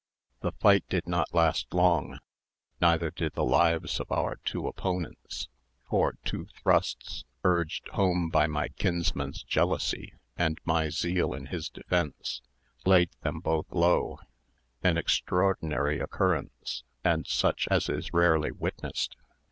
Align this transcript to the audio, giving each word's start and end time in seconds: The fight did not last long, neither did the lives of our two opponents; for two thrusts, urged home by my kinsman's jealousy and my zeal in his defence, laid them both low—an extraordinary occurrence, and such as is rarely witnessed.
The 0.39 0.53
fight 0.53 0.83
did 0.89 1.05
not 1.07 1.31
last 1.31 1.71
long, 1.75 2.17
neither 2.81 3.11
did 3.11 3.33
the 3.33 3.43
lives 3.45 3.99
of 3.99 4.11
our 4.11 4.37
two 4.43 4.67
opponents; 4.67 5.47
for 5.87 6.13
two 6.25 6.47
thrusts, 6.59 7.23
urged 7.43 7.87
home 7.89 8.31
by 8.31 8.47
my 8.47 8.69
kinsman's 8.69 9.43
jealousy 9.43 10.15
and 10.35 10.57
my 10.65 10.89
zeal 10.89 11.35
in 11.35 11.45
his 11.45 11.69
defence, 11.69 12.41
laid 12.83 13.11
them 13.21 13.41
both 13.41 13.67
low—an 13.71 14.97
extraordinary 14.97 15.99
occurrence, 15.99 16.83
and 17.03 17.27
such 17.27 17.67
as 17.69 17.87
is 17.87 18.11
rarely 18.11 18.51
witnessed. 18.51 19.15